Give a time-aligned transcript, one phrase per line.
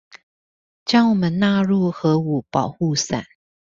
[0.83, 3.23] 將我們納入核武保護傘